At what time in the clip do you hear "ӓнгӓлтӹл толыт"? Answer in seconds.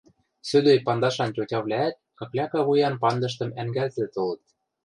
3.61-4.43